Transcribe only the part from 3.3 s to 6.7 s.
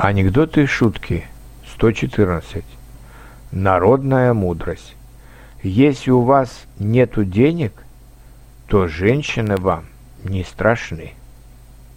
Народная мудрость. Если у вас